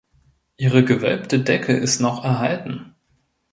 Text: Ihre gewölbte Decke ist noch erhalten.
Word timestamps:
Ihre 0.57 0.83
gewölbte 0.83 1.41
Decke 1.43 1.73
ist 1.73 2.01
noch 2.01 2.23
erhalten. 2.23 2.95